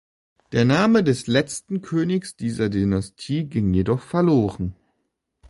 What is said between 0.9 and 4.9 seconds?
des letzten Königs dieser Dynastie ging jedoch verloren.